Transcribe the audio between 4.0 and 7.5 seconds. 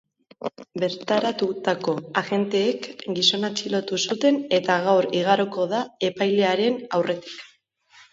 zuten eta gaur igaroko da epailearen aurretik.